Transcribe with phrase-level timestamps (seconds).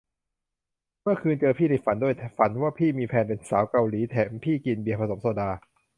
[1.01, 5.49] เมื่อคืนเจอพี่ในฝันด้วย ฝันว่าพี่มีแฟนเป็นสาวเกาหลี แถมพี่กินเบียร์ผสมโซดา